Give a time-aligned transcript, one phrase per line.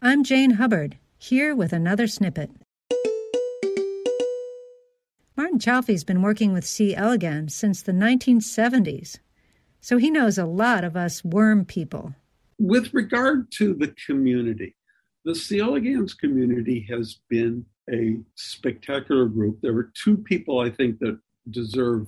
[0.00, 2.52] I'm Jane Hubbard, here with another snippet.
[5.36, 6.94] Martin Chalfie's been working with C.
[6.94, 9.18] elegans since the 1970s,
[9.80, 12.14] so he knows a lot of us worm people.
[12.60, 14.76] With regard to the community,
[15.24, 15.58] the C.
[15.58, 19.58] elegans community has been a spectacular group.
[19.60, 21.18] There were two people I think that
[21.50, 22.06] deserve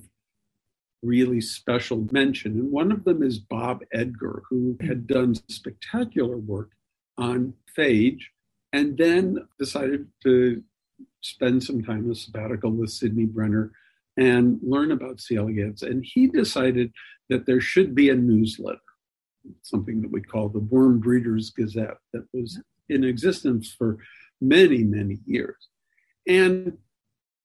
[1.03, 6.69] really special mention, and one of them is Bob Edgar, who had done spectacular work
[7.17, 8.21] on phage
[8.73, 10.63] and then decided to
[11.21, 13.71] spend some time a sabbatical with Sidney Brenner
[14.17, 15.35] and learn about C.
[15.35, 15.83] elegans.
[15.83, 16.91] And he decided
[17.29, 18.79] that there should be a newsletter,
[19.61, 23.97] something that we call the Worm Breeders Gazette, that was in existence for
[24.41, 25.69] many, many years.
[26.27, 26.77] And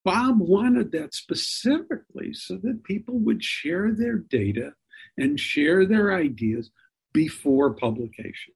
[0.04, 4.72] Bob wanted that specifically so that people would share their data
[5.18, 6.70] and share their ideas
[7.12, 8.54] before publication.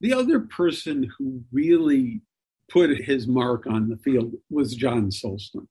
[0.00, 2.22] The other person who really
[2.70, 5.66] put his mark on the field was John Sulston.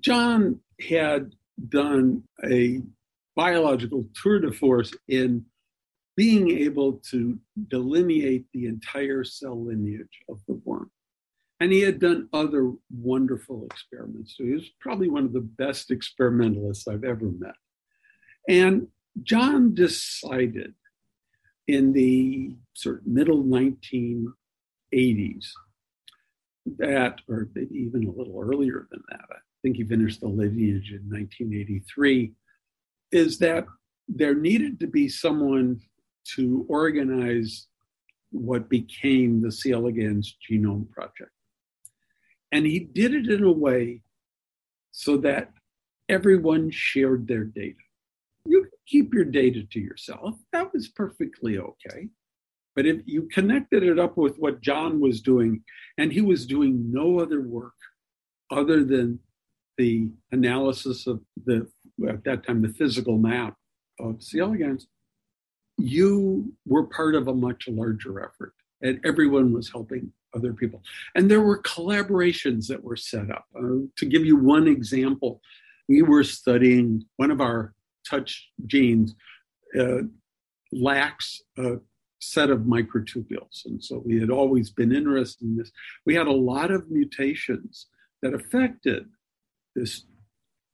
[0.00, 1.32] John had
[1.68, 2.80] done a
[3.36, 5.44] biological tour de force in
[6.16, 7.38] being able to
[7.68, 10.90] delineate the entire cell lineage of the worm.
[11.60, 14.34] And he had done other wonderful experiments.
[14.36, 17.54] So he was probably one of the best experimentalists I've ever met.
[18.48, 18.88] And
[19.22, 20.74] John decided
[21.66, 25.46] in the sort of middle 1980s
[26.78, 30.90] that, or maybe even a little earlier than that, I think he finished the lineage
[30.90, 32.32] in 1983,
[33.12, 33.66] is that
[34.08, 35.80] there needed to be someone
[36.34, 37.66] to organize
[38.30, 39.70] what became the C.
[39.70, 41.30] Genome Project.
[42.50, 44.00] And he did it in a way
[44.90, 45.52] so that
[46.08, 47.76] everyone shared their data.
[48.46, 50.36] You keep your data to yourself.
[50.52, 52.08] That was perfectly okay.
[52.76, 55.62] But if you connected it up with what John was doing,
[55.96, 57.74] and he was doing no other work
[58.50, 59.20] other than
[59.78, 61.68] the analysis of the,
[62.08, 63.56] at that time, the physical map
[64.00, 64.40] of C.
[64.40, 64.88] elegans,
[65.78, 70.82] you were part of a much larger effort, and everyone was helping other people.
[71.14, 73.46] And there were collaborations that were set up.
[73.56, 75.40] Uh, to give you one example,
[75.88, 77.72] we were studying one of our
[78.08, 79.14] touch genes
[79.78, 80.02] uh,
[80.72, 81.76] lacks a
[82.20, 83.64] set of microtubules.
[83.66, 85.70] And so we had always been interested in this.
[86.06, 87.86] We had a lot of mutations
[88.22, 89.06] that affected
[89.74, 90.04] this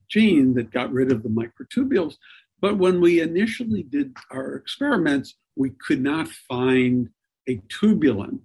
[0.08, 2.16] gene that got rid of the microtubules.
[2.60, 7.08] But when we initially did our experiments, we could not find
[7.48, 8.40] a tubulin,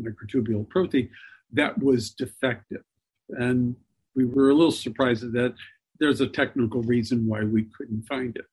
[0.00, 1.10] microtubule protein,
[1.52, 2.82] that was defective.
[3.28, 3.76] And
[4.14, 5.54] we were a little surprised at that.
[6.00, 8.46] There's a technical reason why we couldn't find it.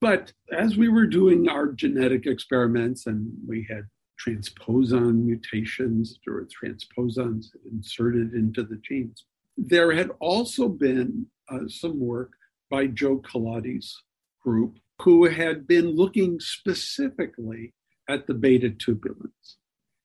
[0.00, 3.86] But as we were doing our genetic experiments and we had
[4.24, 9.24] transposon mutations or transposons inserted into the genes,
[9.56, 12.32] there had also been uh, some work
[12.70, 14.02] by Joe Culotti's
[14.42, 17.74] group who had been looking specifically
[18.08, 19.56] at the beta tubulins.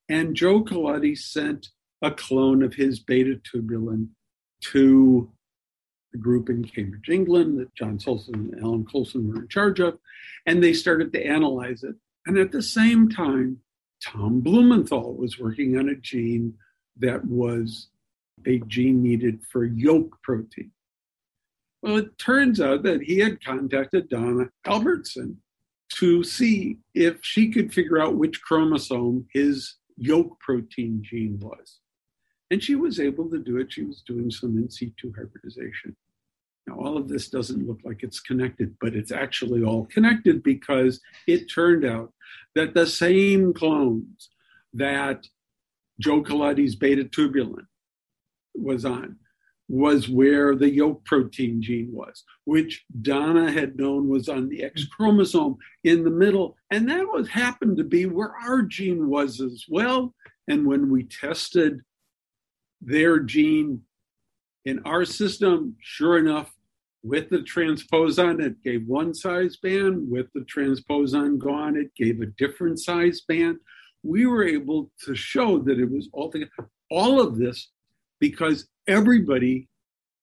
[0.10, 1.70] And Joe Culotti sent
[2.02, 4.10] a clone of his beta tubulin
[4.72, 5.32] to
[6.12, 9.98] the group in Cambridge, England, that John Sulston and Alan Coulson were in charge of,
[10.46, 11.96] and they started to analyze it.
[12.26, 13.60] And at the same time,
[14.04, 16.56] Tom Blumenthal was working on a gene
[16.98, 17.90] that was
[18.46, 20.72] a gene needed for yolk protein.
[21.82, 25.38] Well, it turns out that he had contacted Donna Albertson
[25.94, 31.81] to see if she could figure out which chromosome his yolk protein gene was.
[32.52, 33.72] And she was able to do it.
[33.72, 35.96] She was doing some in situ hybridization.
[36.68, 41.00] Now, all of this doesn't look like it's connected, but it's actually all connected because
[41.26, 42.14] it turned out
[42.54, 44.30] that the same clones
[44.74, 45.26] that
[46.00, 47.66] Joe Culotti's beta tubulin
[48.54, 49.16] was on
[49.70, 54.84] was where the yolk protein gene was, which Donna had known was on the X
[54.86, 56.58] chromosome in the middle.
[56.70, 60.14] And that was happened to be where our gene was as well.
[60.50, 61.82] And when we tested
[62.82, 63.82] their gene
[64.66, 66.54] in our system, sure enough,
[67.04, 70.10] with the transposon, it gave one size band.
[70.10, 73.58] With the transposon gone, it gave a different size band.
[74.04, 76.70] We were able to show that it was all together.
[76.92, 77.70] All of this
[78.20, 79.68] because everybody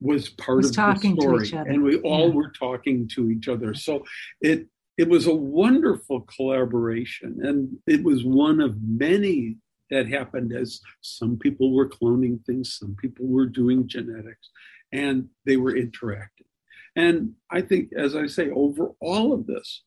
[0.00, 1.70] was part was of talking the to story, each other.
[1.70, 2.34] and we all Yeah.
[2.34, 3.74] were talking to each other.
[3.74, 4.04] So
[4.40, 9.56] it it was a wonderful collaboration, and it was one of many
[9.90, 14.50] that happened as some people were cloning things, some people were doing genetics,
[14.92, 16.46] and they were interacting.
[16.96, 19.84] And I think, as I say, over all of this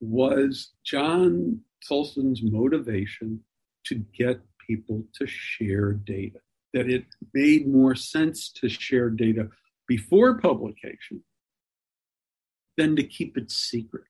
[0.00, 3.40] was John Sulston's motivation
[3.86, 6.38] to get people to share data,
[6.74, 7.04] that it
[7.34, 9.48] made more sense to share data
[9.86, 11.22] before publication
[12.76, 14.04] than to keep it secret.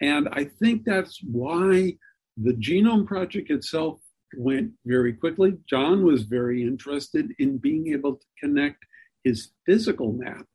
[0.00, 1.96] And I think that's why
[2.36, 4.00] the Genome Project itself
[4.36, 5.58] went very quickly.
[5.68, 8.84] John was very interested in being able to connect
[9.24, 10.46] his physical map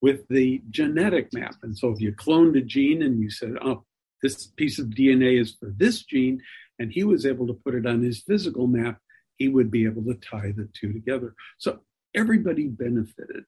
[0.00, 1.54] with the genetic map.
[1.62, 3.84] And so if you cloned a gene and you said, oh,
[4.22, 6.40] this piece of DNA is for this gene,
[6.78, 8.98] and he was able to put it on his physical map,
[9.36, 11.34] he would be able to tie the two together.
[11.58, 11.80] So
[12.14, 13.44] everybody benefited.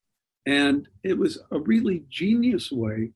[0.47, 3.12] And it was a really genius way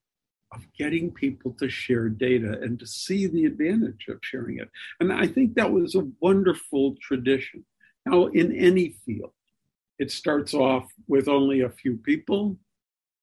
[0.53, 4.69] of getting people to share data and to see the advantage of sharing it.
[4.99, 7.65] And I think that was a wonderful tradition.
[8.07, 9.33] Now, in any field,
[9.99, 12.57] it starts off with only a few people,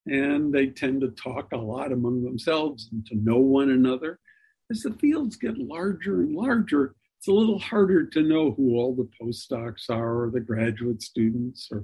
[0.06, 4.20] and they tend to talk a lot among themselves and to know one another.
[4.70, 8.96] As the fields get larger and larger, it's a little harder to know who all
[8.96, 11.84] the postdocs are, or the graduate students, or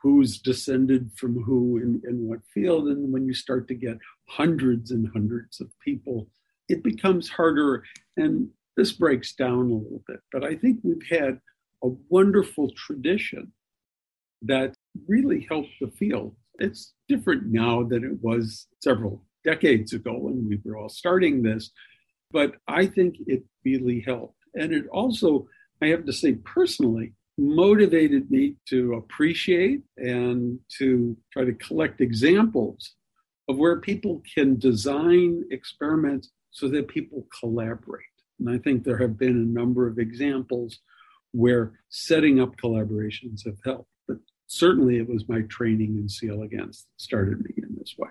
[0.00, 2.88] who's descended from who in, in what field.
[2.88, 3.98] And when you start to get
[4.28, 6.28] hundreds and hundreds of people,
[6.68, 7.84] it becomes harder.
[8.16, 10.20] And this breaks down a little bit.
[10.32, 11.40] But I think we've had
[11.82, 13.52] a wonderful tradition
[14.42, 14.74] that
[15.06, 16.36] really helped the field.
[16.58, 21.70] It's different now than it was several decades ago when we were all starting this,
[22.30, 24.36] but I think it really helped.
[24.54, 25.48] And it also,
[25.82, 32.94] I have to say personally, motivated me to appreciate and to try to collect examples
[33.48, 38.04] of where people can design experiments so that people collaborate.
[38.40, 40.80] And I think there have been a number of examples
[41.32, 43.90] where setting up collaborations have helped.
[44.06, 46.28] But certainly it was my training in C.
[46.28, 48.10] elegans that started me in this way.